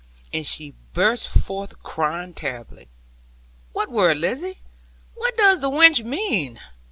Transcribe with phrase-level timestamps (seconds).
[0.33, 2.89] And she burst forth crying terribly.
[3.71, 4.61] 'What word, Lizzie?
[5.13, 6.59] What does the wench mean?'